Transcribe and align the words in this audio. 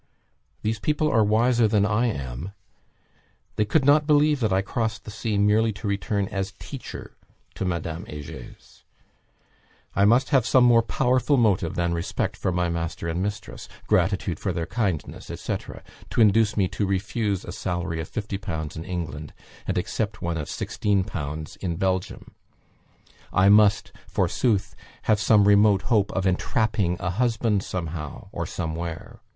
These 0.63 0.79
people 0.79 1.11
are 1.11 1.23
wiser 1.23 1.67
than 1.67 1.85
I 1.85 2.07
am. 2.07 2.53
They 3.55 3.65
could 3.65 3.85
not 3.85 4.07
believe 4.07 4.39
that 4.39 4.51
I 4.51 4.63
crossed 4.63 5.03
the 5.03 5.11
sea 5.11 5.37
merely 5.37 5.71
to 5.73 5.87
return 5.87 6.27
as 6.29 6.53
teacher 6.57 7.15
to 7.53 7.65
Madame 7.65 8.07
Hegers. 8.07 8.83
I 9.95 10.05
must 10.05 10.29
have 10.29 10.43
some 10.43 10.63
more 10.63 10.81
powerful 10.81 11.37
motive 11.37 11.75
than 11.75 11.93
respect 11.93 12.35
for 12.35 12.51
my 12.51 12.67
master 12.67 13.07
and 13.07 13.21
mistress, 13.21 13.69
gratitude 13.85 14.39
for 14.39 14.51
their 14.51 14.65
kindness, 14.65 15.27
&c., 15.39 15.57
to 16.09 16.19
induce 16.19 16.57
me 16.57 16.67
to 16.69 16.87
refuse 16.87 17.45
a 17.45 17.51
salary 17.51 18.01
of 18.01 18.09
50_l_. 18.11 18.75
in 18.75 18.83
England, 18.83 19.33
and 19.67 19.77
accept 19.77 20.19
one 20.19 20.35
of 20.37 20.47
16_l_. 20.47 21.57
in 21.57 21.75
Belgium. 21.75 22.33
I 23.31 23.49
must, 23.49 23.91
forsooth, 24.07 24.73
have 25.03 25.19
some 25.19 25.47
remote 25.47 25.83
hope 25.93 26.11
of 26.13 26.25
entrapping 26.25 26.97
a 26.99 27.11
husband 27.11 27.61
somehow, 27.61 28.29
or 28.31 28.47
somewhere. 28.47 29.19